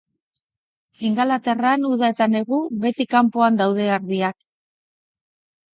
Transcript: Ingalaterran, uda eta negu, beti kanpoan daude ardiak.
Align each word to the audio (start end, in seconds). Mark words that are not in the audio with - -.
Ingalaterran, 1.09 1.85
uda 1.97 2.11
eta 2.15 2.29
negu, 2.37 2.63
beti 2.87 3.09
kanpoan 3.15 3.63
daude 3.65 3.89
ardiak. 3.99 4.41